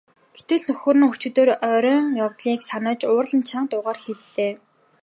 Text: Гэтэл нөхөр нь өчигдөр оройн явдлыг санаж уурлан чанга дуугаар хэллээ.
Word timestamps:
Гэтэл 0.37 0.61
нөхөр 0.67 0.95
нь 0.99 1.07
өчигдөр 1.09 1.49
оройн 1.73 2.05
явдлыг 2.25 2.59
санаж 2.69 2.99
уурлан 3.11 3.41
чанга 3.49 3.69
дуугаар 3.71 3.99
хэллээ. 4.03 4.53